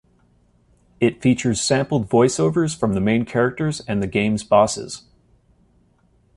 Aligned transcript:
It 0.99 1.21
features 1.21 1.61
sampled 1.61 2.09
voiceovers 2.09 2.75
from 2.75 2.93
the 2.95 2.99
main 2.99 3.23
characters 3.23 3.81
and 3.87 4.01
the 4.01 4.07
game's 4.07 4.43
bosses. 4.43 5.03